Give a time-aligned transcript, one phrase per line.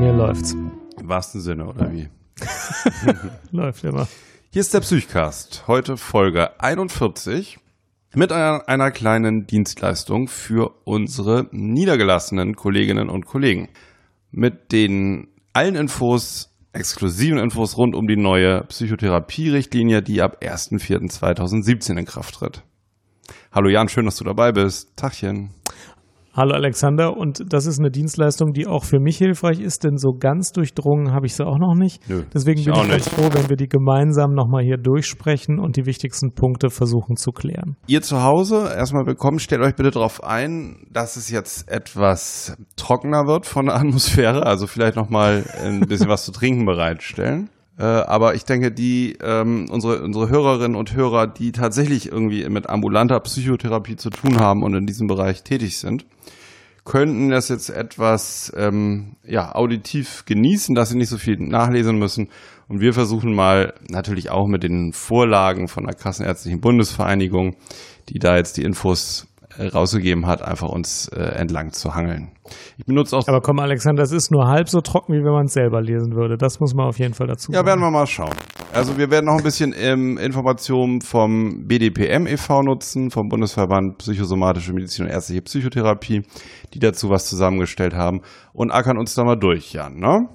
[0.00, 0.52] mir läuft's.
[0.52, 2.08] Im wahrsten Sinne, oder wie?
[3.50, 4.08] Läuft immer.
[4.50, 5.64] Hier ist der Psychcast.
[5.66, 7.58] Heute Folge 41
[8.14, 13.68] mit einer, einer kleinen Dienstleistung für unsere niedergelassenen Kolleginnen und Kollegen.
[14.30, 22.06] Mit den allen Infos, exklusiven Infos rund um die neue Psychotherapie-Richtlinie, die ab 1.4.2017 in
[22.06, 22.62] Kraft tritt.
[23.52, 24.96] Hallo Jan, schön, dass du dabei bist.
[24.96, 25.50] Tachchen.
[26.32, 30.12] Hallo Alexander, und das ist eine Dienstleistung, die auch für mich hilfreich ist, denn so
[30.12, 32.08] ganz durchdrungen habe ich sie auch noch nicht.
[32.08, 35.86] Nö, Deswegen bin ich ganz froh, wenn wir die gemeinsam nochmal hier durchsprechen und die
[35.86, 37.76] wichtigsten Punkte versuchen zu klären.
[37.88, 43.26] Ihr zu Hause, erstmal willkommen, stellt euch bitte darauf ein, dass es jetzt etwas trockener
[43.26, 47.50] wird von der Atmosphäre, also vielleicht nochmal ein bisschen was zu trinken bereitstellen.
[47.80, 52.68] Äh, aber ich denke, die ähm, unsere, unsere Hörerinnen und Hörer, die tatsächlich irgendwie mit
[52.68, 56.04] ambulanter Psychotherapie zu tun haben und in diesem Bereich tätig sind,
[56.84, 62.28] könnten das jetzt etwas ähm, ja, auditiv genießen, dass sie nicht so viel nachlesen müssen.
[62.68, 67.56] Und wir versuchen mal natürlich auch mit den Vorlagen von der Kassenärztlichen Bundesvereinigung,
[68.10, 69.26] die da jetzt die Infos
[69.68, 72.32] rausgegeben hat, einfach uns äh, entlang zu hangeln.
[72.78, 75.46] Ich benutze auch Aber komm, Alexander, es ist nur halb so trocken, wie wenn man
[75.46, 76.36] es selber lesen würde.
[76.36, 77.68] Das muss man auf jeden Fall dazu Ja, sagen.
[77.68, 78.34] werden wir mal schauen.
[78.72, 82.62] Also wir werden noch ein bisschen ähm, Informationen vom BDPM e.V.
[82.62, 86.22] nutzen, vom Bundesverband Psychosomatische Medizin und Ärztliche Psychotherapie,
[86.74, 88.20] die dazu was zusammengestellt haben
[88.52, 90.28] und ackern uns da mal durch, Jan, ne?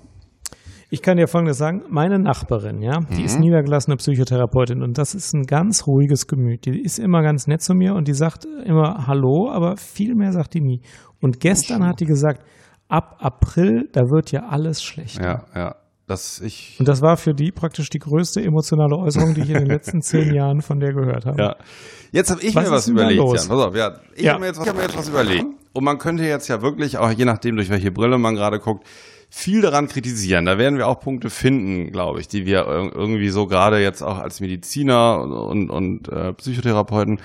[0.96, 1.82] Ich kann dir Folgendes sagen.
[1.90, 3.26] Meine Nachbarin, ja, die Mhm.
[3.26, 6.66] ist niedergelassene Psychotherapeutin und das ist ein ganz ruhiges Gemüt.
[6.66, 10.32] Die ist immer ganz nett zu mir und die sagt immer Hallo, aber viel mehr
[10.32, 10.80] sagt die nie.
[11.22, 12.46] Und gestern hat die gesagt,
[12.88, 15.20] ab April, da wird ja alles schlecht.
[15.22, 15.76] Ja, ja.
[16.08, 16.78] Das ich.
[16.80, 20.00] Und das war für die praktisch die größte emotionale Äußerung, die ich in den letzten
[20.02, 21.42] zehn Jahren von der gehört habe.
[21.42, 21.56] Ja.
[22.14, 23.34] Jetzt habe ich Was mir was überlegt, los?
[23.42, 23.58] Jan.
[23.58, 23.92] Pass auf, ja.
[24.16, 24.34] Ich Ja.
[24.36, 25.46] habe mir, hab mir jetzt was überlegt.
[25.74, 28.88] Und man könnte jetzt ja wirklich, auch je nachdem, durch welche Brille man gerade guckt,
[29.30, 30.46] viel daran kritisieren.
[30.46, 34.02] Da werden wir auch Punkte finden, glaube ich, die wir ir- irgendwie so gerade jetzt
[34.02, 37.20] auch als Mediziner und, und äh, Psychotherapeuten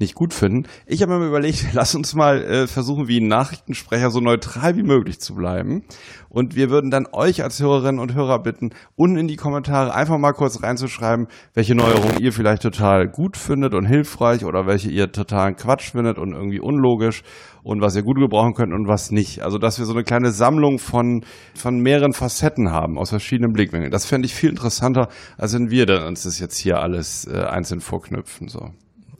[0.00, 0.66] nicht gut finden.
[0.86, 4.82] Ich habe mir überlegt, lass uns mal äh, versuchen, wie ein Nachrichtensprecher so neutral wie
[4.82, 5.82] möglich zu bleiben.
[6.28, 10.16] Und wir würden dann euch als Hörerinnen und Hörer bitten, unten in die Kommentare einfach
[10.18, 15.10] mal kurz reinzuschreiben, welche Neuerungen ihr vielleicht total gut findet und hilfreich oder welche ihr
[15.10, 17.22] totalen Quatsch findet und irgendwie unlogisch
[17.62, 19.42] und was ihr gut gebrauchen könnt und was nicht.
[19.42, 21.24] Also, dass wir so eine kleine Sammlung von,
[21.54, 23.90] von mehreren Facetten haben aus verschiedenen Blickwinkeln.
[23.90, 27.42] Das fände ich viel interessanter, als wenn wir dann uns das jetzt hier alles äh,
[27.42, 28.48] einzeln vorknüpfen.
[28.48, 28.70] So.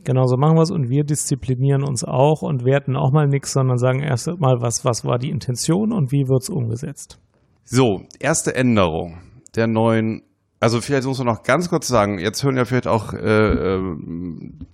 [0.05, 3.53] Genau so machen wir es und wir disziplinieren uns auch und werten auch mal nichts,
[3.53, 7.19] sondern sagen erst mal, was, was war die Intention und wie wird es umgesetzt.
[7.65, 9.19] So, erste Änderung
[9.55, 10.23] der neuen.
[10.63, 13.81] Also vielleicht muss man noch ganz kurz sagen, jetzt hören ja vielleicht auch äh, äh,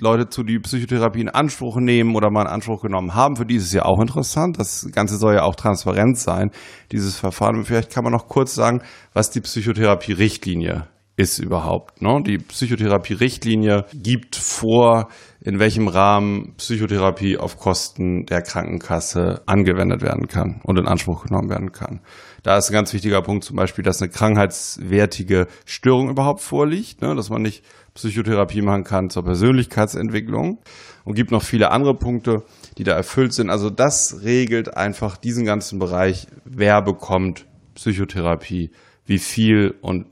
[0.00, 3.36] Leute zu, die Psychotherapie in Anspruch nehmen oder mal in Anspruch genommen haben.
[3.36, 4.58] Für die ist es ja auch interessant.
[4.58, 6.50] Das Ganze soll ja auch transparent sein,
[6.90, 7.56] dieses Verfahren.
[7.56, 8.82] Und vielleicht kann man noch kurz sagen,
[9.12, 12.02] was die Psychotherapie-Richtlinie ist überhaupt.
[12.02, 12.22] Ne?
[12.26, 15.08] Die Psychotherapie-Richtlinie gibt vor,
[15.40, 21.48] in welchem Rahmen Psychotherapie auf Kosten der Krankenkasse angewendet werden kann und in Anspruch genommen
[21.48, 22.00] werden kann.
[22.42, 27.14] Da ist ein ganz wichtiger Punkt zum Beispiel, dass eine krankheitswertige Störung überhaupt vorliegt, ne?
[27.14, 30.58] dass man nicht Psychotherapie machen kann zur Persönlichkeitsentwicklung
[31.04, 32.42] und gibt noch viele andere Punkte,
[32.76, 33.48] die da erfüllt sind.
[33.48, 38.70] Also das regelt einfach diesen ganzen Bereich, wer bekommt Psychotherapie,
[39.06, 40.06] wie viel und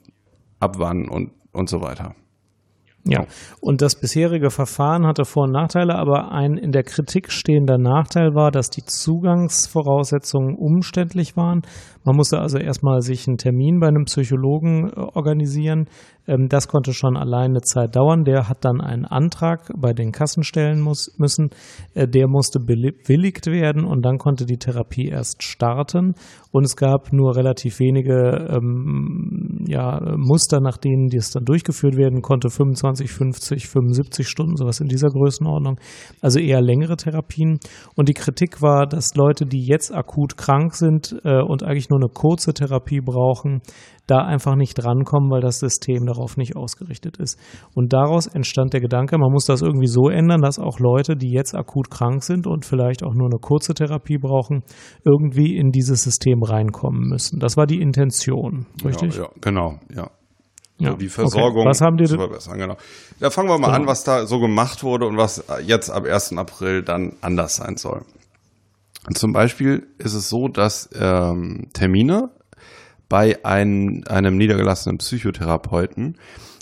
[0.65, 2.15] ab wann und, und so weiter.
[3.07, 3.27] Ja,
[3.61, 8.35] und das bisherige Verfahren hatte Vor- und Nachteile, aber ein in der Kritik stehender Nachteil
[8.35, 11.61] war, dass die Zugangsvoraussetzungen umständlich waren.
[12.05, 15.87] Man musste also erstmal sich einen Termin bei einem Psychologen äh, organisieren.
[16.27, 18.25] Ähm, das konnte schon allein eine Zeit dauern.
[18.25, 21.49] Der hat dann einen Antrag bei den Kassen stellen muss, müssen.
[21.95, 26.15] Äh, der musste bewilligt werden und dann konnte die Therapie erst starten.
[26.53, 32.21] Und es gab nur relativ wenige ähm, ja, Muster, nach denen das dann durchgeführt werden
[32.21, 32.51] konnte.
[32.51, 35.79] 25, 50, 75 Stunden, sowas in dieser Größenordnung.
[36.21, 37.59] Also eher längere Therapien.
[37.97, 42.01] Und die Kritik war, dass Leute, die jetzt akut krank sind äh, und eigentlich nur
[42.01, 43.63] eine kurze Therapie brauchen,
[44.07, 47.39] da einfach nicht drankommen, weil das System darauf nicht ausgerichtet ist.
[47.75, 51.31] Und daraus entstand der Gedanke, man muss das irgendwie so ändern, dass auch Leute, die
[51.31, 54.63] jetzt akut krank sind und vielleicht auch nur eine kurze Therapie brauchen,
[55.05, 57.41] irgendwie in dieses System reinkommen müssen.
[57.41, 59.17] Das war die Intention, richtig?
[59.17, 60.11] Ja, ja genau, ja.
[60.79, 60.95] Ja.
[60.95, 61.71] Die Versorgung Okay.
[61.71, 62.77] Was haben die zu verbessern, genau.
[63.21, 63.81] Da fangen wir mal Genau.
[63.83, 66.37] an, was da so gemacht wurde und was jetzt ab 1.
[66.37, 68.03] April dann anders sein soll.
[69.07, 72.31] Und zum Beispiel ist es so, dass ähm, Termine
[73.09, 76.19] bei einem, einem niedergelassenen Psychotherapeuten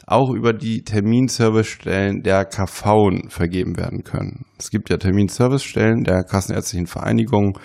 [0.06, 4.44] auch über die Terminservicestellen der KV vergeben werden können.
[4.58, 7.58] Es gibt ja Terminservicestellen der Kassenärztlichen Vereinigung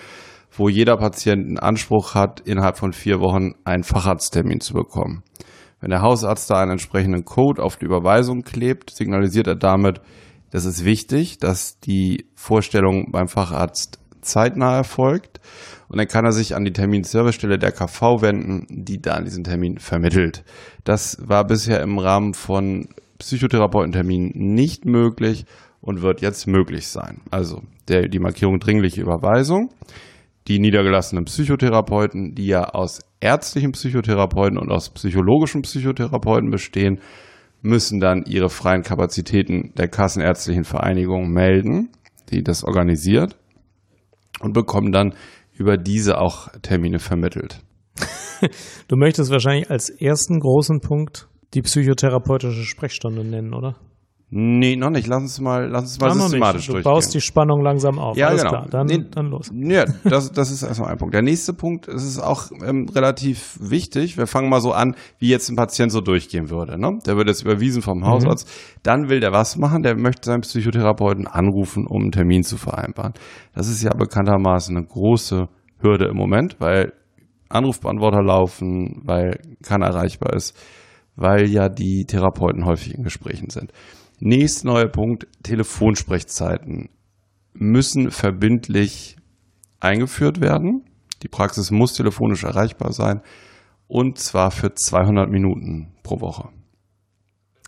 [0.58, 5.22] wo jeder Patient einen Anspruch hat, innerhalb von vier Wochen einen Facharzttermin zu bekommen.
[5.80, 10.00] Wenn der Hausarzt da einen entsprechenden Code auf die Überweisung klebt, signalisiert er damit,
[10.50, 15.40] das ist wichtig, dass die Vorstellung beim Facharzt zeitnah erfolgt
[15.88, 19.78] und dann kann er sich an die Terminservicestelle der KV wenden, die dann diesen Termin
[19.78, 20.44] vermittelt.
[20.84, 22.88] Das war bisher im Rahmen von
[23.18, 25.46] Psychotherapeutenterminen nicht möglich
[25.80, 27.20] und wird jetzt möglich sein.
[27.30, 29.70] Also der, die Markierung dringliche Überweisung.
[30.46, 37.00] Die niedergelassenen Psychotherapeuten, die ja aus ärztlichen Psychotherapeuten und aus psychologischen Psychotherapeuten bestehen,
[37.62, 41.90] müssen dann ihre freien Kapazitäten der Kassenärztlichen Vereinigung melden,
[42.30, 43.36] die das organisiert,
[44.40, 45.14] und bekommen dann
[45.52, 47.60] über diese auch Termine vermittelt.
[48.88, 53.76] du möchtest wahrscheinlich als ersten großen Punkt die psychotherapeutische Sprechstunde nennen, oder?
[54.30, 55.06] Nee, noch nicht.
[55.06, 56.92] Lass uns mal, lass uns mal systematisch Du durchgehen.
[56.92, 58.14] baust die Spannung langsam auf.
[58.14, 58.50] Ja, Alles genau.
[58.50, 59.50] klar, dann, Nee, dann los.
[59.54, 61.14] Ja, das, das ist erstmal ein Punkt.
[61.14, 64.18] Der nächste Punkt, es ist auch ähm, relativ wichtig.
[64.18, 66.78] Wir fangen mal so an, wie jetzt ein Patient so durchgehen würde.
[66.78, 66.98] Ne?
[67.06, 68.46] Der wird jetzt überwiesen vom Hausarzt.
[68.82, 69.82] Dann will der was machen?
[69.82, 73.14] Der möchte seinen Psychotherapeuten anrufen, um einen Termin zu vereinbaren.
[73.54, 75.48] Das ist ja bekanntermaßen eine große
[75.80, 76.92] Hürde im Moment, weil
[77.48, 80.54] Anrufbeantworter laufen, weil keiner erreichbar ist,
[81.16, 83.72] weil ja die Therapeuten häufig in Gesprächen sind.
[84.20, 86.90] Nächster neuer Punkt, Telefonsprechzeiten
[87.52, 89.16] müssen verbindlich
[89.80, 90.84] eingeführt werden.
[91.22, 93.22] Die Praxis muss telefonisch erreichbar sein
[93.86, 96.50] und zwar für 200 Minuten pro Woche.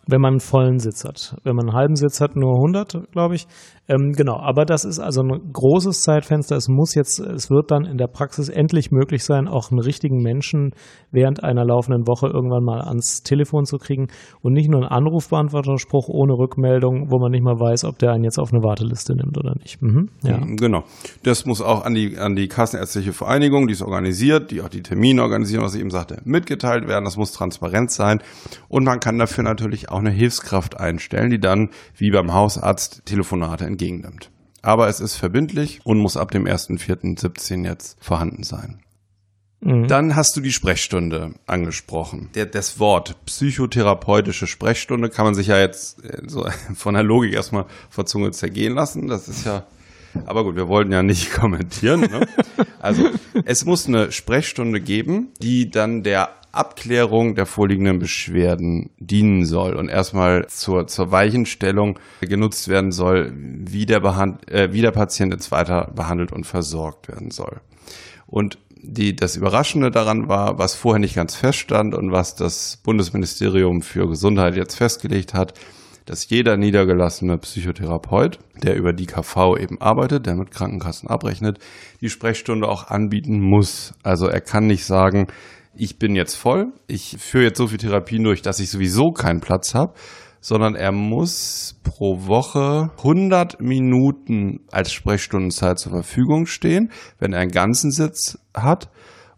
[0.07, 1.37] Wenn man einen vollen Sitz hat.
[1.45, 3.47] Wenn man einen halben Sitz hat, nur 100, glaube ich.
[3.91, 6.55] Ähm, genau, aber das ist also ein großes Zeitfenster.
[6.55, 10.23] Es muss jetzt, es wird dann in der Praxis endlich möglich sein, auch einen richtigen
[10.23, 10.71] Menschen
[11.11, 14.07] während einer laufenden Woche irgendwann mal ans Telefon zu kriegen
[14.43, 18.23] und nicht nur einen Anrufbeantworterspruch ohne Rückmeldung, wo man nicht mal weiß, ob der einen
[18.23, 19.83] jetzt auf eine Warteliste nimmt oder nicht.
[19.83, 20.39] Mhm, ja.
[20.39, 20.85] Genau.
[21.25, 24.83] Das muss auch an die, an die Kassenärztliche Vereinigung, die es organisiert, die auch die
[24.83, 27.05] Termine organisieren, was ich eben sagte, mitgeteilt werden.
[27.05, 28.23] Das muss transparent sein.
[28.69, 33.65] Und man kann dafür natürlich auch eine Hilfskraft einstellen, die dann, wie beim Hausarzt, Telefonate
[33.81, 34.31] entgegennimmt.
[34.63, 38.81] Aber es ist verbindlich und muss ab dem 1.4.17 jetzt vorhanden sein.
[39.61, 39.89] Mhm.
[39.89, 42.31] Dann hast du die Sprechstunde angesprochen.
[42.35, 47.33] Der, das Wort psychotherapeutische Sprechstunde kann man sich ja jetzt äh, so von der Logik
[47.33, 49.07] erstmal vor Zunge zergehen lassen.
[49.07, 49.67] Das ist ja,
[50.27, 52.01] aber gut, wir wollten ja nicht kommentieren.
[52.01, 52.27] Ne?
[52.81, 53.09] Also
[53.45, 59.89] es muss eine Sprechstunde geben, die dann der Abklärung der vorliegenden Beschwerden dienen soll und
[59.89, 65.53] erstmal zur, zur Weichenstellung genutzt werden soll, wie der, Behand äh, wie der Patient jetzt
[65.53, 67.61] weiter behandelt und versorgt werden soll.
[68.27, 73.83] Und die, das Überraschende daran war, was vorher nicht ganz feststand und was das Bundesministerium
[73.83, 75.55] für Gesundheit jetzt festgelegt hat,
[76.07, 81.59] dass jeder niedergelassene Psychotherapeut, der über die KV eben arbeitet, der mit Krankenkassen abrechnet,
[82.01, 83.95] die Sprechstunde auch anbieten muss.
[84.03, 85.29] Also er kann nicht sagen,
[85.75, 89.41] ich bin jetzt voll, ich führe jetzt so viel Therapien durch, dass ich sowieso keinen
[89.41, 89.95] Platz habe,
[90.41, 97.51] sondern er muss pro Woche 100 Minuten als Sprechstundenzeit zur Verfügung stehen, wenn er einen
[97.51, 98.91] ganzen Sitz hat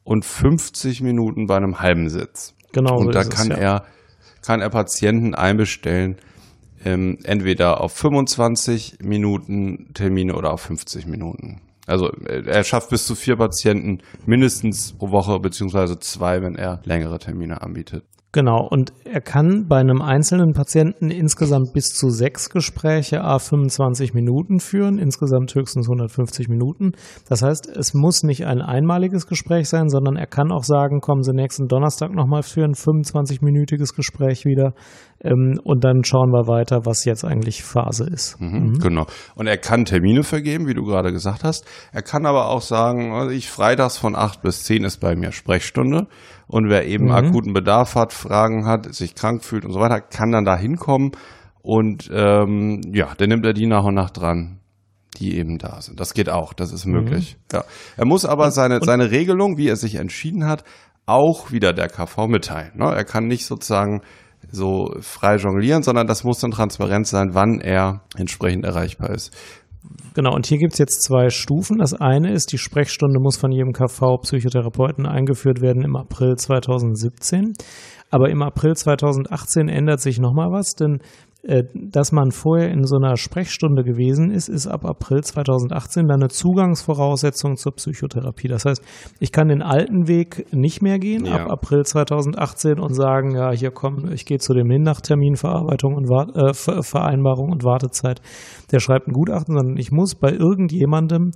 [0.04, 2.54] und 50 Minuten bei einem halben Sitz.
[2.72, 3.56] Genau so und da ist es, kann ja.
[3.56, 3.86] er
[4.42, 6.16] kann er Patienten einbestellen,
[6.84, 11.60] ähm, entweder auf 25 Minuten Termine oder auf 50 Minuten.
[11.86, 16.80] Also äh, er schafft bis zu vier Patienten mindestens pro Woche beziehungsweise zwei, wenn er
[16.84, 18.04] längere Termine anbietet.
[18.34, 24.14] Genau, und er kann bei einem einzelnen Patienten insgesamt bis zu sechs Gespräche a 25
[24.14, 26.92] Minuten führen, insgesamt höchstens 150 Minuten.
[27.28, 31.22] Das heißt, es muss nicht ein einmaliges Gespräch sein, sondern er kann auch sagen, kommen
[31.22, 34.72] Sie nächsten Donnerstag nochmal für ein 25-minütiges Gespräch wieder
[35.24, 38.40] ähm, und dann schauen wir weiter, was jetzt eigentlich Phase ist.
[38.40, 39.06] Mhm, Genau.
[39.34, 41.64] Und er kann Termine vergeben, wie du gerade gesagt hast.
[41.92, 45.32] Er kann aber auch sagen, also ich freitags von 8 bis 10 ist bei mir
[45.32, 46.08] Sprechstunde.
[46.48, 47.12] Und wer eben Mhm.
[47.12, 51.12] akuten Bedarf hat, Fragen hat, sich krank fühlt und so weiter, kann dann da hinkommen.
[51.62, 54.58] Und ähm, ja, dann nimmt er die nach und nach dran,
[55.20, 56.00] die eben da sind.
[56.00, 57.36] Das geht auch, das ist möglich.
[57.52, 57.62] Ja.
[57.96, 60.64] Er muss aber seine, seine Regelung, wie er sich entschieden hat,
[61.06, 62.72] auch wieder der KV mitteilen.
[62.76, 62.86] Ne?
[62.92, 64.00] Er kann nicht sozusagen
[64.52, 69.34] so frei jonglieren, sondern das muss dann transparent sein, wann er entsprechend erreichbar ist.
[70.14, 71.78] Genau, und hier gibt es jetzt zwei Stufen.
[71.78, 77.54] Das eine ist, die Sprechstunde muss von jedem KV-Psychotherapeuten eingeführt werden im April 2017.
[78.10, 81.00] Aber im April 2018 ändert sich nochmal was, denn
[81.44, 86.28] dass man vorher in so einer Sprechstunde gewesen ist, ist ab April 2018 dann eine
[86.28, 88.46] Zugangsvoraussetzung zur Psychotherapie.
[88.46, 88.80] Das heißt,
[89.18, 91.38] ich kann den alten Weg nicht mehr gehen Ja.
[91.44, 95.96] ab April 2018 und sagen, ja, hier komm, ich gehe zu dem hin nach Terminverarbeitung
[95.96, 96.04] und
[96.36, 98.20] äh, Ver Vereinbarung und Wartezeit.
[98.70, 101.32] Der schreibt ein Gutachten, sondern ich muss bei irgendjemandem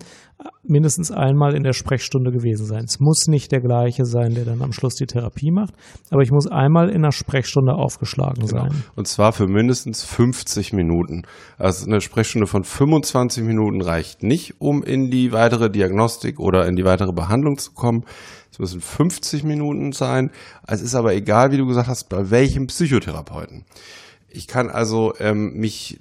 [0.69, 2.85] mindestens einmal in der Sprechstunde gewesen sein.
[2.85, 5.75] Es muss nicht der gleiche sein, der dann am Schluss die Therapie macht,
[6.11, 8.63] aber ich muss einmal in der Sprechstunde aufgeschlagen genau.
[8.63, 8.85] sein.
[8.95, 11.23] Und zwar für mindestens 50 Minuten.
[11.59, 16.77] Also eine Sprechstunde von 25 Minuten reicht nicht, um in die weitere Diagnostik oder in
[16.77, 18.05] die weitere Behandlung zu kommen.
[18.51, 20.31] Es müssen 50 Minuten sein.
[20.67, 23.65] Es ist aber egal, wie du gesagt hast, bei welchem Psychotherapeuten.
[24.37, 25.99] Ich kann also ähm, mich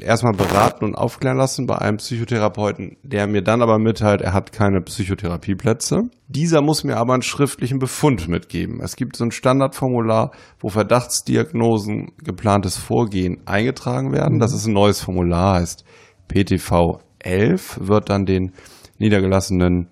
[0.00, 4.52] erstmal beraten und aufklären lassen bei einem Psychotherapeuten, der mir dann aber mitteilt, er hat
[4.52, 6.02] keine Psychotherapieplätze.
[6.28, 8.80] Dieser muss mir aber einen schriftlichen Befund mitgeben.
[8.82, 14.40] Es gibt so ein Standardformular, wo Verdachtsdiagnosen, geplantes Vorgehen eingetragen werden.
[14.40, 15.84] Das ist ein neues Formular, heißt
[16.28, 18.52] PTV 11, wird dann den
[18.98, 19.88] niedergelassenen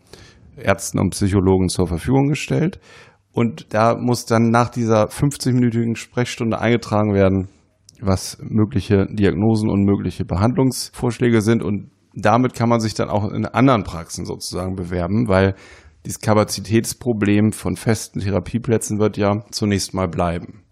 [0.59, 2.80] Ärzten und Psychologen zur Verfügung gestellt.
[3.33, 7.49] Und da muss dann nach dieser 50-minütigen Sprechstunde eingetragen werden,
[8.00, 11.62] was mögliche Diagnosen und mögliche Behandlungsvorschläge sind.
[11.62, 15.55] Und damit kann man sich dann auch in anderen Praxen sozusagen bewerben, weil
[16.05, 20.62] dieses Kapazitätsproblem von festen Therapieplätzen wird ja zunächst mal bleiben.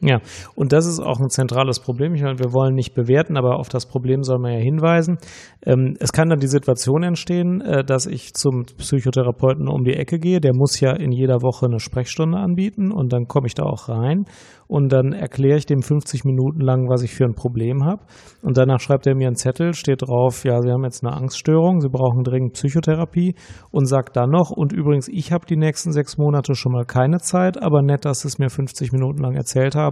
[0.00, 0.18] Ja,
[0.54, 2.14] und das ist auch ein zentrales Problem.
[2.14, 5.18] Ich meine, wir wollen nicht bewerten, aber auf das Problem soll man ja hinweisen.
[5.64, 10.18] Ähm, es kann dann die Situation entstehen, äh, dass ich zum Psychotherapeuten um die Ecke
[10.18, 10.40] gehe.
[10.40, 13.88] Der muss ja in jeder Woche eine Sprechstunde anbieten und dann komme ich da auch
[13.88, 14.24] rein
[14.66, 18.02] und dann erkläre ich dem 50 Minuten lang, was ich für ein Problem habe.
[18.42, 21.80] Und danach schreibt er mir einen Zettel, steht drauf, ja, Sie haben jetzt eine Angststörung,
[21.80, 23.34] Sie brauchen dringend Psychotherapie
[23.70, 27.18] und sagt dann noch, und übrigens, ich habe die nächsten sechs Monate schon mal keine
[27.18, 29.83] Zeit, aber nett, dass Sie es mir 50 Minuten lang erzählt haben.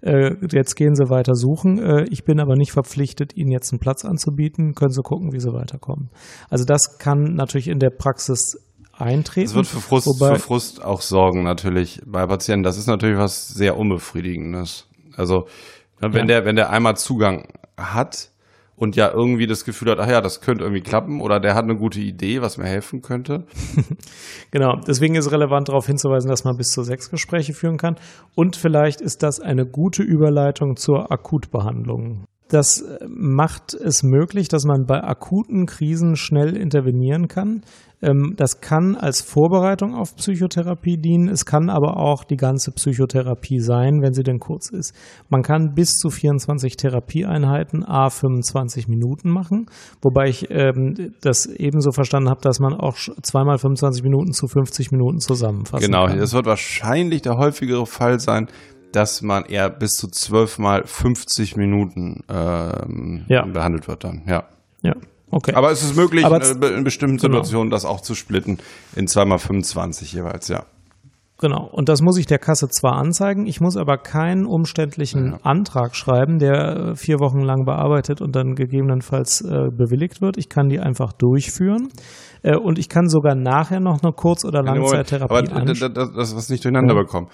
[0.00, 1.78] Äh, jetzt gehen Sie weiter suchen.
[1.78, 4.74] Äh, ich bin aber nicht verpflichtet, Ihnen jetzt einen Platz anzubieten.
[4.74, 6.10] Können Sie gucken, wie Sie weiterkommen.
[6.48, 8.58] Also das kann natürlich in der Praxis
[8.92, 9.46] eintreten.
[9.46, 12.62] Es wird für Frust, wobei, für Frust auch sorgen natürlich bei Patienten.
[12.62, 14.88] Das ist natürlich was sehr unbefriedigendes.
[15.16, 15.46] Also
[16.00, 16.40] ne, wenn ja.
[16.40, 18.30] der wenn der einmal Zugang hat
[18.76, 21.64] und ja irgendwie das Gefühl hat, ach ja, das könnte irgendwie klappen oder der hat
[21.64, 23.46] eine gute Idee, was mir helfen könnte.
[24.50, 27.96] genau, deswegen ist relevant darauf hinzuweisen, dass man bis zu sechs Gespräche führen kann
[28.34, 32.26] und vielleicht ist das eine gute Überleitung zur Akutbehandlung.
[32.48, 37.62] Das macht es möglich, dass man bei akuten Krisen schnell intervenieren kann.
[38.02, 41.28] Ähm, das kann als Vorbereitung auf Psychotherapie dienen.
[41.28, 44.94] Es kann aber auch die ganze Psychotherapie sein, wenn sie denn kurz ist.
[45.30, 49.66] Man kann bis zu 24 Therapieeinheiten a 25 Minuten machen,
[50.02, 54.92] wobei ich ähm, das ebenso verstanden habe, dass man auch zweimal 25 Minuten zu 50
[54.92, 56.12] Minuten zusammenfassen genau, kann.
[56.12, 58.48] Genau, das wird wahrscheinlich der häufigere Fall sein,
[58.96, 63.44] dass man eher bis zu zwölf mal 50 Minuten ähm, ja.
[63.44, 64.44] behandelt wird dann, ja.
[64.82, 64.94] Ja.
[65.30, 65.52] Okay.
[65.54, 67.42] Aber es ist möglich, Aber in bestimmten genau.
[67.42, 67.76] Situationen genau.
[67.76, 68.56] das auch zu splitten
[68.94, 70.64] in zweimal 25 jeweils, ja.
[71.38, 71.68] Genau.
[71.70, 75.38] Und das muss ich der Kasse zwar anzeigen, ich muss aber keinen umständlichen ja.
[75.42, 80.38] Antrag schreiben, der äh, vier Wochen lang bearbeitet und dann gegebenenfalls äh, bewilligt wird.
[80.38, 81.88] Ich kann die einfach durchführen.
[82.42, 86.34] Äh, und ich kann sogar nachher noch eine Kurz- oder Langzeittherapie Aber das, das, das,
[86.34, 87.02] was nicht durcheinander ja.
[87.02, 87.28] bekommen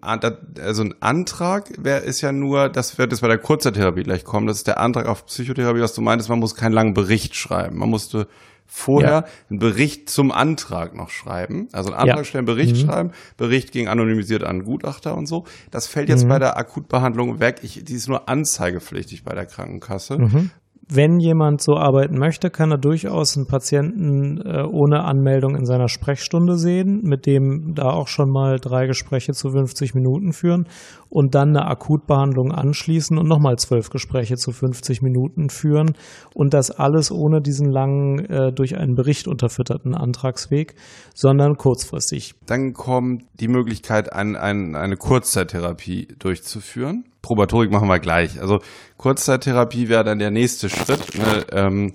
[0.00, 4.46] also ein Antrag wäre ist ja nur, das wird jetzt bei der Kurzertherapie gleich kommen,
[4.46, 7.78] das ist der Antrag auf Psychotherapie, was du meintest, man muss keinen langen Bericht schreiben.
[7.78, 8.26] Man musste
[8.66, 9.24] vorher ja.
[9.48, 11.68] einen Bericht zum Antrag noch schreiben.
[11.72, 12.24] Also einen Antrag ja.
[12.24, 12.80] stellen, Bericht mhm.
[12.80, 15.44] schreiben, Bericht ging anonymisiert an Gutachter und so.
[15.70, 16.30] Das fällt jetzt mhm.
[16.30, 17.60] bei der Akutbehandlung weg.
[17.62, 20.18] Ich, die ist nur anzeigepflichtig bei der Krankenkasse.
[20.18, 20.50] Mhm
[20.88, 25.88] wenn jemand so arbeiten möchte, kann er durchaus einen Patienten äh, ohne Anmeldung in seiner
[25.88, 30.68] Sprechstunde sehen, mit dem da auch schon mal drei Gespräche zu 50 Minuten führen
[31.08, 35.94] und dann eine Akutbehandlung anschließen und nochmal zwölf Gespräche zu 50 Minuten führen
[36.34, 40.76] und das alles ohne diesen langen, äh, durch einen Bericht unterfütterten Antragsweg,
[41.14, 42.34] sondern kurzfristig.
[42.46, 47.04] Dann kommt die Möglichkeit, ein, ein, eine Kurzzeittherapie durchzuführen.
[47.26, 48.40] Probatorik machen wir gleich.
[48.40, 48.60] Also
[48.98, 51.00] Kurzzeittherapie wäre dann der nächste Schritt.
[51.18, 51.92] Eine ähm,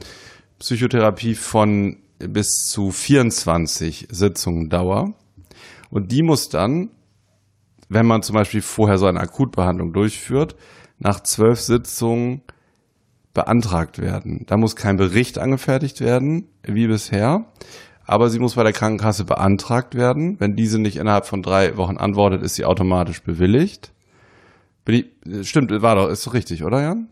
[0.60, 5.14] Psychotherapie von bis zu 24 Sitzungen Dauer.
[5.90, 6.90] Und die muss dann,
[7.88, 10.58] wenn man zum Beispiel vorher so eine Akutbehandlung durchführt,
[11.00, 12.42] nach zwölf Sitzungen
[13.34, 14.44] beantragt werden.
[14.48, 17.46] Da muss kein Bericht angefertigt werden, wie bisher,
[18.06, 20.42] aber sie muss bei der Krankenkasse beantragt werden.
[20.42, 23.94] Wenn diese nicht innerhalb von drei Wochen antwortet, ist sie automatisch bewilligt.
[24.92, 27.08] Bin ich, stimmt, war doch, ist doch richtig, oder Jan?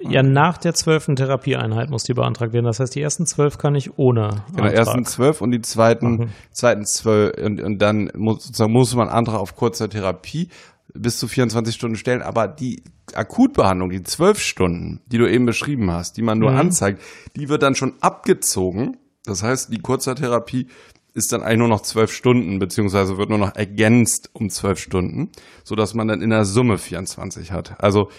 [0.00, 2.66] Ja, nach der zwölften Therapieeinheit muss die beantragt werden.
[2.66, 4.42] Das heißt, die ersten zwölf kann ich ohne.
[4.54, 6.28] Genau, ersten zwölf und die zweiten, mhm.
[6.50, 10.48] zweiten zwölf und, und dann muss, sozusagen muss man Antrag auf kurzer Therapie
[10.92, 12.22] bis zu 24 Stunden stellen.
[12.22, 12.82] Aber die
[13.14, 16.58] Akutbehandlung, die zwölf Stunden, die du eben beschrieben hast, die man nur mhm.
[16.58, 17.00] anzeigt,
[17.36, 18.96] die wird dann schon abgezogen.
[19.24, 20.68] Das heißt, die Kurzertherapie
[21.14, 25.30] ist dann eigentlich nur noch zwölf Stunden, beziehungsweise wird nur noch ergänzt um zwölf Stunden,
[25.62, 27.80] so dass man dann in der Summe 24 hat.
[27.80, 28.10] Also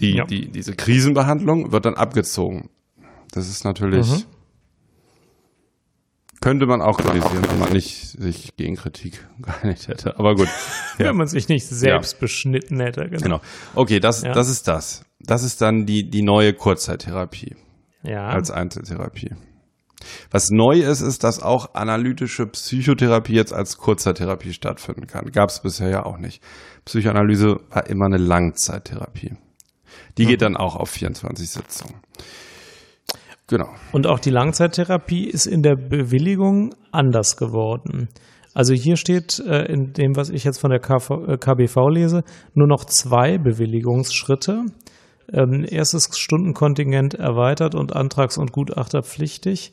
[0.00, 0.24] die, ja.
[0.24, 2.70] die, diese Krisenbehandlung wird dann abgezogen.
[3.32, 4.10] Das ist natürlich.
[4.10, 4.22] Mhm.
[6.40, 10.18] Könnte man auch kritisieren, wenn man nicht sich gegen Kritik geeinigt hätte.
[10.18, 10.48] Aber gut.
[10.98, 11.06] Ja.
[11.06, 12.18] Wenn man sich nicht selbst ja.
[12.20, 13.04] beschnitten hätte.
[13.10, 13.22] Genau.
[13.22, 13.40] genau.
[13.74, 15.04] Okay, das, das ist das.
[15.18, 17.56] Das ist dann die, die neue Kurzzeittherapie.
[18.02, 18.28] Ja.
[18.28, 19.32] Als Einzeltherapie.
[20.30, 25.30] Was neu ist, ist, dass auch analytische Psychotherapie jetzt als Kurzzeittherapie stattfinden kann.
[25.32, 26.42] Gab es bisher ja auch nicht.
[26.84, 29.32] Psychoanalyse war immer eine Langzeittherapie.
[30.18, 32.00] Die geht dann auch auf 24 Sitzungen.
[33.46, 33.68] Genau.
[33.92, 38.08] Und auch die Langzeittherapie ist in der Bewilligung anders geworden.
[38.54, 42.24] Also hier steht äh, in dem, was ich jetzt von der KV, äh, KBV lese,
[42.54, 44.64] nur noch zwei Bewilligungsschritte.
[45.32, 49.72] Ähm, erstes Stundenkontingent erweitert und Antrags- und Gutachterpflichtig.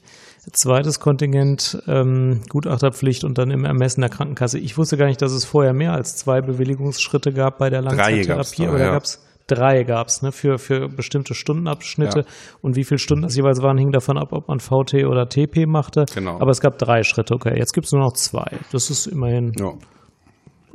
[0.52, 4.60] Zweites Kontingent ähm, Gutachterpflicht und dann im Ermessen der Krankenkasse.
[4.60, 8.68] Ich wusste gar nicht, dass es vorher mehr als zwei Bewilligungsschritte gab bei der Langzeittherapie.
[8.68, 8.92] Oder ja.
[8.92, 12.20] gab es drei gab es, ne, für, für bestimmte Stundenabschnitte.
[12.20, 12.26] Ja.
[12.62, 15.66] Und wie viele Stunden das jeweils waren, hing davon ab, ob man VT oder TP
[15.66, 16.06] machte.
[16.14, 16.40] Genau.
[16.40, 17.58] Aber es gab drei Schritte, okay.
[17.58, 18.46] Jetzt gibt es nur noch zwei.
[18.72, 19.74] Das ist immerhin ja.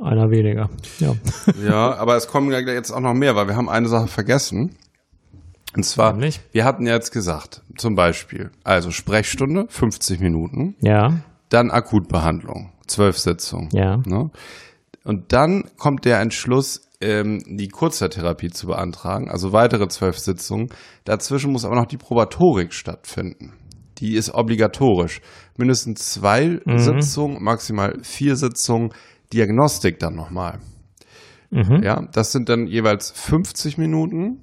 [0.03, 0.69] Einer weniger.
[0.99, 1.15] Ja.
[1.63, 4.75] ja, aber es kommen ja jetzt auch noch mehr, weil wir haben eine Sache vergessen.
[5.75, 6.41] Und zwar, Nämlich?
[6.51, 10.75] wir hatten ja jetzt gesagt, zum Beispiel, also Sprechstunde, 50 Minuten.
[10.81, 11.23] Ja.
[11.49, 13.69] Dann Akutbehandlung, zwölf Sitzungen.
[13.71, 13.97] Ja.
[14.05, 14.29] Ne?
[15.03, 20.69] Und dann kommt der Entschluss, ähm, die Kurzzeittherapie zu beantragen, also weitere zwölf Sitzungen.
[21.05, 23.53] Dazwischen muss aber noch die Probatorik stattfinden.
[23.97, 25.21] Die ist obligatorisch.
[25.57, 26.77] Mindestens zwei mhm.
[26.77, 28.91] Sitzungen, maximal vier Sitzungen,
[29.33, 30.59] Diagnostik dann nochmal.
[31.49, 31.83] Mhm.
[31.83, 34.39] Ja, das sind dann jeweils 50 Minuten,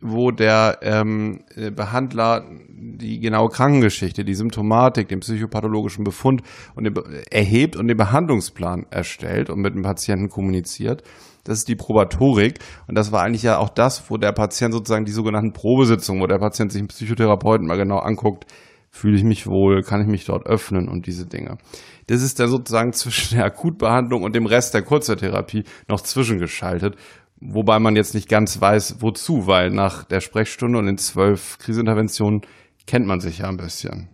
[0.00, 6.42] wo der ähm, Behandler die genaue Krankengeschichte, die Symptomatik, den psychopathologischen Befund
[6.74, 6.94] und den,
[7.30, 11.02] erhebt und den Behandlungsplan erstellt und mit dem Patienten kommuniziert.
[11.44, 12.58] Das ist die Probatorik.
[12.86, 16.26] Und das war eigentlich ja auch das, wo der Patient sozusagen die sogenannten Probesitzungen, wo
[16.26, 18.46] der Patient sich einen Psychotherapeuten mal genau anguckt,
[18.92, 21.58] fühle ich mich wohl, kann ich mich dort öffnen und diese Dinge.
[22.06, 26.96] Das ist dann sozusagen zwischen der Akutbehandlung und dem Rest der Kurzzeittherapie noch zwischengeschaltet,
[27.40, 32.42] wobei man jetzt nicht ganz weiß, wozu, weil nach der Sprechstunde und den zwölf Kriseninterventionen
[32.86, 34.08] kennt man sich ja ein bisschen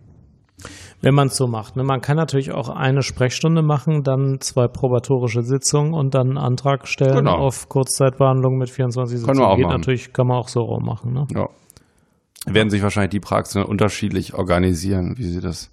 [1.01, 1.75] wenn man es so macht.
[1.75, 1.83] Ne?
[1.83, 6.87] Man kann natürlich auch eine Sprechstunde machen, dann zwei probatorische Sitzungen und dann einen Antrag
[6.87, 7.37] stellen genau.
[7.37, 9.37] auf Kurzzeitbehandlung mit 24 Sitzungen.
[9.37, 9.77] Können wir auch Geht machen.
[9.77, 11.13] natürlich, kann man auch so rum machen.
[11.13, 11.27] Ne?
[11.33, 11.47] Ja.
[12.45, 15.69] Werden sich wahrscheinlich die Praxen unterschiedlich organisieren, wie sie das,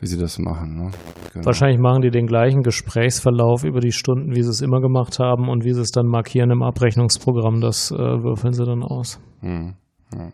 [0.00, 0.76] wie sie das machen.
[0.76, 0.90] Ne?
[1.32, 1.46] Genau.
[1.46, 5.48] Wahrscheinlich machen die den gleichen Gesprächsverlauf über die Stunden, wie sie es immer gemacht haben
[5.48, 9.20] und wie sie es dann markieren im Abrechnungsprogramm, das äh, würfeln sie dann aus.
[9.40, 9.74] Hm.
[10.14, 10.28] Ja.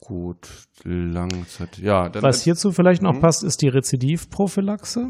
[0.00, 0.48] Gut,
[0.84, 1.78] Langzeit.
[1.78, 3.20] Ja, Was hierzu vielleicht noch mhm.
[3.20, 5.08] passt, ist die Rezidivprophylaxe.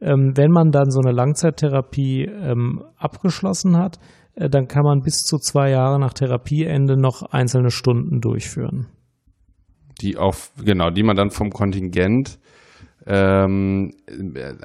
[0.00, 4.00] Ähm, wenn man dann so eine Langzeittherapie ähm, abgeschlossen hat,
[4.36, 8.86] dann kann man bis zu zwei Jahre nach Therapieende noch einzelne Stunden durchführen.
[10.00, 12.38] Die auf, genau, die man dann vom Kontingent
[13.06, 13.94] ähm,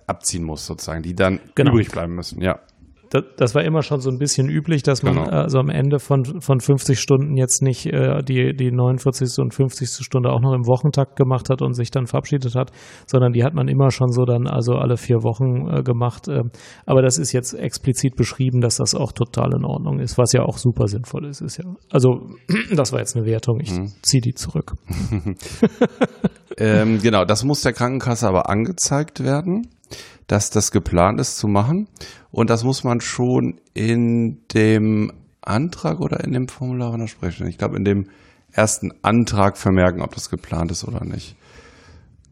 [0.08, 1.71] abziehen muss, sozusagen, die dann genau.
[1.71, 2.60] übrig bleiben müssen, ja
[3.09, 5.29] das, das, war immer schon so ein bisschen üblich, dass man genau.
[5.29, 9.39] also am Ende von, von 50 Stunden jetzt nicht äh, die, die 49.
[9.39, 10.05] und 50.
[10.05, 12.71] Stunde auch noch im Wochentakt gemacht hat und sich dann verabschiedet hat,
[13.07, 16.27] sondern die hat man immer schon so dann also alle vier Wochen äh, gemacht.
[16.27, 16.43] Äh,
[16.85, 20.43] aber das ist jetzt explizit beschrieben, dass das auch total in Ordnung ist, was ja
[20.43, 21.41] auch super sinnvoll ist.
[21.41, 22.27] ist ja, also
[22.75, 23.91] das war jetzt eine Wertung, ich mhm.
[24.03, 24.73] ziehe die zurück.
[26.57, 29.67] ähm, genau, das muss der Krankenkasse aber angezeigt werden
[30.29, 31.89] dass das geplant ist zu machen.
[32.31, 35.11] Und das muss man schon in dem
[35.41, 38.05] Antrag oder in dem Formular Sprechstunde, ich glaube, in dem
[38.51, 41.35] ersten Antrag vermerken, ob das geplant ist oder nicht.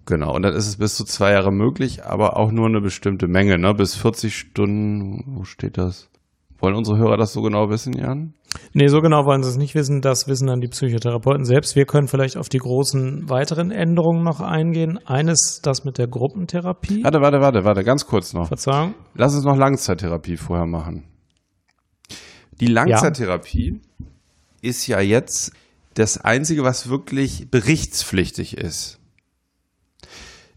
[0.06, 3.28] Genau, und dann ist es bis zu zwei Jahre möglich, aber auch nur eine bestimmte
[3.28, 3.74] Menge, ne?
[3.74, 6.10] Bis 40 Stunden, wo steht das?
[6.60, 8.34] Wollen unsere Hörer das so genau wissen, Jan?
[8.74, 10.02] Nee, so genau wollen sie es nicht wissen.
[10.02, 11.76] Das wissen dann die Psychotherapeuten selbst.
[11.76, 15.00] Wir können vielleicht auf die großen weiteren Änderungen noch eingehen.
[15.06, 17.04] Eines, das mit der Gruppentherapie.
[17.04, 18.48] Warte, warte, warte, warte, ganz kurz noch.
[18.48, 18.94] Verzeihung.
[19.16, 21.06] Lass uns noch Langzeittherapie vorher machen.
[22.60, 24.06] Die Langzeittherapie ja.
[24.62, 25.54] ist ja jetzt
[25.94, 29.00] das Einzige, was wirklich berichtspflichtig ist.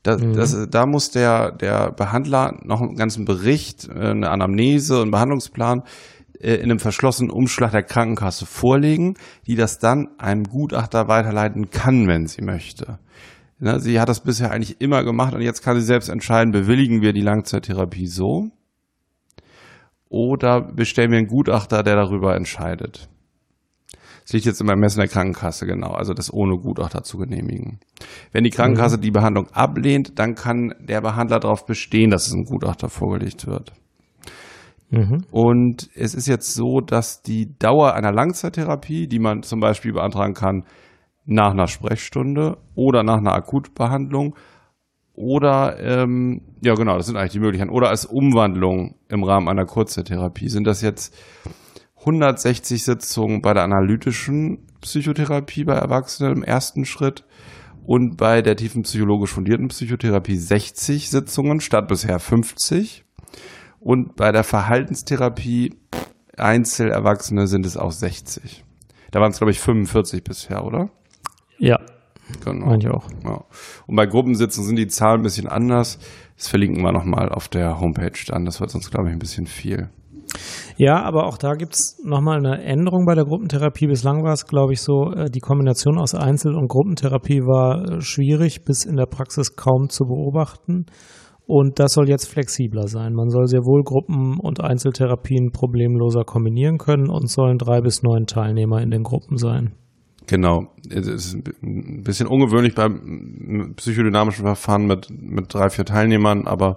[0.02, 0.32] Da, mhm.
[0.34, 5.82] das, da muss der, der Behandler noch einen ganzen Bericht, äh, eine Anamnese und Behandlungsplan
[6.40, 9.14] in einem verschlossenen Umschlag der Krankenkasse vorlegen,
[9.46, 12.98] die das dann einem Gutachter weiterleiten kann, wenn sie möchte.
[13.58, 17.12] Sie hat das bisher eigentlich immer gemacht und jetzt kann sie selbst entscheiden, bewilligen wir
[17.12, 18.48] die Langzeittherapie so
[20.08, 23.10] oder bestellen wir einen Gutachter, der darüber entscheidet.
[24.22, 27.80] Das liegt jetzt im Ermessen der Krankenkasse, genau, also das ohne Gutachter zu genehmigen.
[28.32, 29.02] Wenn die Krankenkasse mhm.
[29.02, 33.72] die Behandlung ablehnt, dann kann der Behandler darauf bestehen, dass es einem Gutachter vorgelegt wird.
[34.90, 35.24] Mhm.
[35.30, 40.34] Und es ist jetzt so, dass die Dauer einer Langzeittherapie, die man zum Beispiel beantragen
[40.34, 40.64] kann
[41.24, 44.34] nach einer Sprechstunde oder nach einer Akutbehandlung,
[45.14, 49.66] oder, ähm, ja genau, das sind eigentlich die Möglichkeiten, oder als Umwandlung im Rahmen einer
[49.66, 50.48] Kurzzeittherapie.
[50.48, 51.14] Sind das jetzt
[51.98, 57.24] 160 Sitzungen bei der analytischen Psychotherapie bei Erwachsenen im ersten Schritt
[57.84, 63.04] und bei der tiefen psychologisch fundierten Psychotherapie 60 Sitzungen statt bisher 50
[63.80, 65.76] und bei der Verhaltenstherapie
[66.36, 68.64] Einzelerwachsene sind es auch 60.
[69.10, 70.90] Da waren es, glaube ich, 45 bisher, oder?
[71.58, 71.78] Ja.
[72.44, 72.66] Genau.
[72.66, 73.08] Meine ich auch.
[73.24, 73.44] Ja.
[73.86, 75.98] Und bei Gruppensitzen sind die Zahlen ein bisschen anders.
[76.36, 78.44] Das verlinken wir nochmal auf der Homepage dann.
[78.44, 79.90] Das wird sonst, glaube ich, ein bisschen viel.
[80.76, 83.88] Ja, aber auch da gibt es nochmal eine Änderung bei der Gruppentherapie.
[83.88, 88.00] Bislang war es, glaube ich, so, äh, die Kombination aus Einzel- und Gruppentherapie war äh,
[88.00, 90.86] schwierig bis in der Praxis kaum zu beobachten.
[91.50, 93.12] Und das soll jetzt flexibler sein.
[93.12, 98.26] Man soll sehr wohl Gruppen- und Einzeltherapien problemloser kombinieren können und sollen drei bis neun
[98.26, 99.72] Teilnehmer in den Gruppen sein.
[100.28, 100.68] Genau.
[100.88, 106.76] Es ist ein bisschen ungewöhnlich beim psychodynamischen Verfahren mit, mit drei, vier Teilnehmern, aber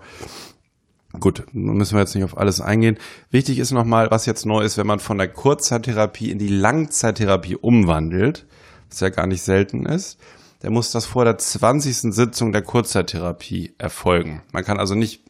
[1.20, 2.98] gut, müssen wir jetzt nicht auf alles eingehen.
[3.30, 7.58] Wichtig ist nochmal, was jetzt neu ist, wenn man von der Kurzzeittherapie in die Langzeittherapie
[7.58, 8.48] umwandelt,
[8.90, 10.20] was ja gar nicht selten ist
[10.64, 12.14] der muss das vor der 20.
[12.14, 14.42] Sitzung der Kurzzeittherapie erfolgen.
[14.54, 15.22] Man kann also nicht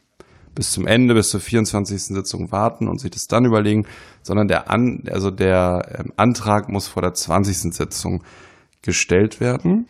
[0.54, 2.04] bis zum Ende, bis zur 24.
[2.04, 3.86] Sitzung warten und sich das dann überlegen,
[4.22, 7.74] sondern der, An also der ähm, Antrag muss vor der 20.
[7.74, 8.22] Sitzung
[8.82, 9.86] gestellt werden.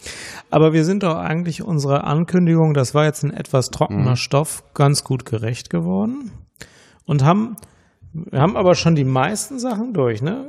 [0.51, 4.17] Aber wir sind doch eigentlich unserer Ankündigung, das war jetzt ein etwas trockener mhm.
[4.17, 6.31] Stoff, ganz gut gerecht geworden
[7.05, 7.57] und haben,
[8.13, 10.49] wir haben aber schon die meisten Sachen durch, ne?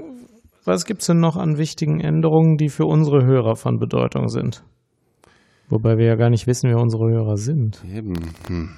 [0.64, 4.64] Was gibt's denn noch an wichtigen Änderungen, die für unsere Hörer von Bedeutung sind?
[5.70, 7.84] Wobei wir ja gar nicht wissen, wer unsere Hörer sind.
[7.92, 8.14] Eben.
[8.48, 8.70] Hm.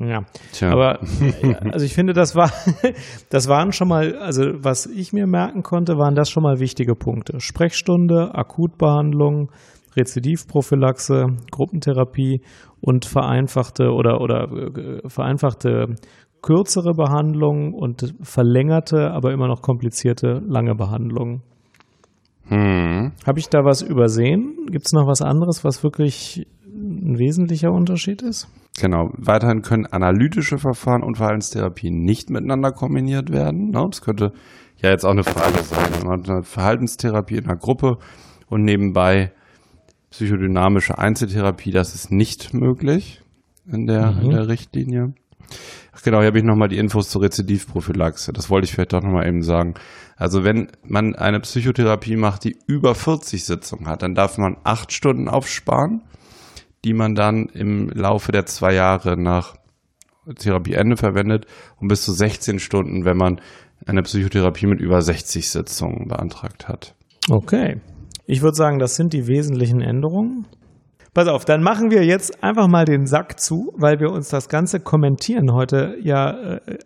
[0.00, 0.20] Ja,
[0.52, 0.70] Tja.
[0.70, 1.00] aber
[1.72, 2.52] also ich finde, das war,
[3.30, 6.94] das waren schon mal, also was ich mir merken konnte, waren das schon mal wichtige
[6.94, 7.40] Punkte.
[7.40, 9.50] Sprechstunde, Akutbehandlung,
[9.96, 12.42] Rezidivprophylaxe, Gruppentherapie
[12.80, 15.96] und vereinfachte oder oder äh, vereinfachte
[16.42, 21.42] kürzere Behandlung und verlängerte, aber immer noch komplizierte lange Behandlung.
[22.48, 23.12] Hm.
[23.26, 24.66] Habe ich da was übersehen?
[24.70, 28.48] Gibt es noch was anderes, was wirklich ein wesentlicher Unterschied ist?
[28.80, 29.10] Genau.
[29.16, 33.70] Weiterhin können analytische Verfahren und Verhaltenstherapie nicht miteinander kombiniert werden.
[33.70, 33.86] Ne?
[33.90, 34.32] Das könnte
[34.76, 36.04] ja jetzt auch eine Frage sein.
[36.04, 37.98] Man hat eine Verhaltenstherapie in einer Gruppe
[38.48, 39.32] und nebenbei
[40.10, 41.70] psychodynamische Einzeltherapie.
[41.70, 43.22] Das ist nicht möglich
[43.70, 44.22] in der, mhm.
[44.22, 45.14] in der Richtlinie.
[45.98, 48.32] Ach genau, hier habe ich nochmal die Infos zur Rezidivprophylaxe.
[48.32, 49.74] Das wollte ich vielleicht doch nochmal eben sagen.
[50.16, 54.92] Also wenn man eine Psychotherapie macht, die über 40 Sitzungen hat, dann darf man acht
[54.92, 56.02] Stunden aufsparen,
[56.84, 59.56] die man dann im Laufe der zwei Jahre nach
[60.36, 61.46] Therapieende verwendet
[61.80, 63.40] und bis zu 16 Stunden, wenn man
[63.84, 66.94] eine Psychotherapie mit über 60 Sitzungen beantragt hat.
[67.28, 67.80] Okay.
[68.24, 70.46] Ich würde sagen, das sind die wesentlichen Änderungen.
[71.14, 74.48] Pass auf, dann machen wir jetzt einfach mal den Sack zu, weil wir uns das
[74.48, 76.78] ganze Kommentieren heute ja äh,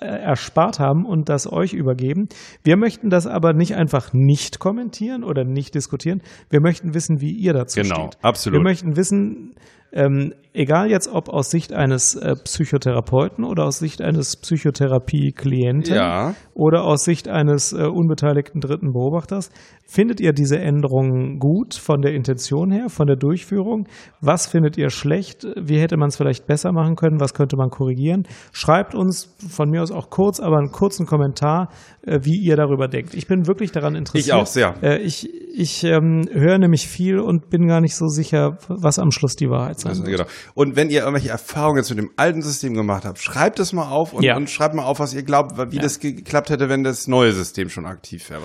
[0.00, 2.28] erspart haben und das euch übergeben.
[2.62, 6.22] Wir möchten das aber nicht einfach nicht kommentieren oder nicht diskutieren.
[6.50, 8.12] Wir möchten wissen, wie ihr dazu genau, steht.
[8.12, 8.58] Genau, absolut.
[8.58, 9.54] Wir möchten wissen,
[9.96, 16.34] ähm, egal jetzt ob aus Sicht eines äh, Psychotherapeuten oder aus Sicht eines Psychotherapie-Klienten ja.
[16.54, 19.50] oder aus Sicht eines äh, unbeteiligten dritten Beobachters,
[19.86, 23.88] findet ihr diese Änderungen gut von der Intention her, von der Durchführung?
[24.20, 25.46] Was findet ihr schlecht?
[25.56, 27.20] Wie hätte man es vielleicht besser machen können?
[27.20, 28.24] Was könnte man korrigieren?
[28.52, 31.70] Schreibt uns von mir aus auch kurz, aber einen kurzen Kommentar,
[32.02, 33.14] äh, wie ihr darüber denkt.
[33.14, 34.26] Ich bin wirklich daran interessiert.
[34.26, 34.74] Ich auch sehr.
[34.82, 35.28] Äh, ich
[35.58, 39.48] ich ähm, höre nämlich viel und bin gar nicht so sicher, was am Schluss die
[39.48, 40.18] Wahrheit sein wird.
[40.18, 40.30] Genau.
[40.54, 44.12] Und wenn ihr irgendwelche Erfahrungen mit dem alten System gemacht habt, schreibt es mal auf
[44.12, 44.36] und, ja.
[44.36, 45.82] und schreibt mal auf, was ihr glaubt, wie ja.
[45.82, 48.40] das geklappt hätte, wenn das neue System schon aktiv wäre.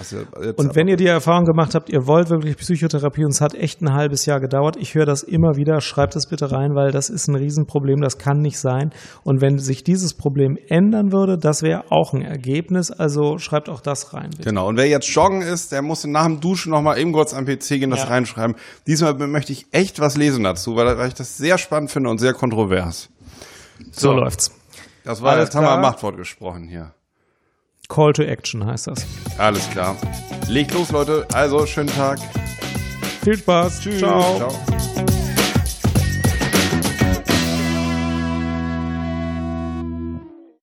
[0.56, 3.82] und wenn ihr die Erfahrung gemacht habt, ihr wollt wirklich Psychotherapie und es hat echt
[3.82, 7.10] ein halbes Jahr gedauert, ich höre das immer wieder, schreibt es bitte rein, weil das
[7.10, 8.92] ist ein Riesenproblem, das kann nicht sein.
[9.24, 12.92] Und wenn sich dieses Problem ändern würde, das wäre auch ein Ergebnis.
[12.92, 14.30] Also schreibt auch das rein.
[14.32, 14.50] Bitte.
[14.50, 14.68] Genau.
[14.68, 17.46] Und wer jetzt joggen ist, der muss nach dem Duschen noch mal eben kurz am
[17.46, 18.10] PC gehen, das ja.
[18.10, 18.56] reinschreiben.
[18.88, 22.34] Diesmal möchte ich echt was lesen dazu, weil ich das sehr spannend finde und sehr
[22.34, 23.10] kontrovers.
[23.92, 24.52] So, so läuft's.
[25.04, 25.64] Das war, Alles jetzt klar.
[25.64, 26.94] haben wir Machtwort gesprochen hier.
[27.90, 29.06] Call to Action heißt das.
[29.38, 29.98] Alles klar.
[30.48, 31.28] Legt los, Leute.
[31.34, 32.20] Also, schönen Tag.
[33.24, 33.82] Viel Spaß.
[33.82, 34.00] Tschüss.
[34.00, 34.38] Ciao.
[34.38, 35.21] Ciao.